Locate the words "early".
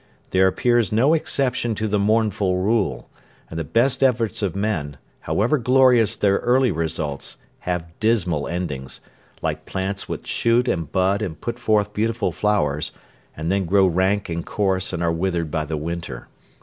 6.37-6.71